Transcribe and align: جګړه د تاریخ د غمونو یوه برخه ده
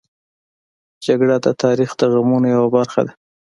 جګړه 1.05 1.35
د 1.45 1.47
تاریخ 1.63 1.89
د 1.99 2.01
غمونو 2.13 2.47
یوه 2.55 2.67
برخه 2.75 3.01
ده 3.07 3.13